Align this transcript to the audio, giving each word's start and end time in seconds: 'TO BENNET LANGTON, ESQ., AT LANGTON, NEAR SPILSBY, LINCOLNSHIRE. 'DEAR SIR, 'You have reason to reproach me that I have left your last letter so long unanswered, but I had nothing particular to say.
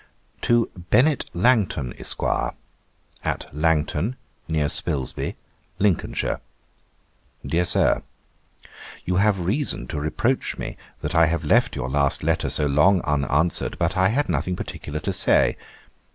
'TO 0.41 0.67
BENNET 0.89 1.25
LANGTON, 1.35 1.93
ESQ., 1.99 2.23
AT 3.23 3.45
LANGTON, 3.55 4.15
NEAR 4.47 4.67
SPILSBY, 4.67 5.35
LINCOLNSHIRE. 5.77 6.41
'DEAR 7.45 7.65
SIR, 7.65 8.01
'You 9.05 9.17
have 9.17 9.39
reason 9.41 9.85
to 9.89 9.99
reproach 9.99 10.57
me 10.57 10.75
that 11.01 11.13
I 11.13 11.27
have 11.27 11.45
left 11.45 11.75
your 11.75 11.87
last 11.87 12.23
letter 12.23 12.49
so 12.49 12.65
long 12.65 13.01
unanswered, 13.01 13.77
but 13.77 13.95
I 13.95 14.07
had 14.07 14.27
nothing 14.27 14.55
particular 14.55 14.99
to 15.01 15.13
say. 15.13 15.55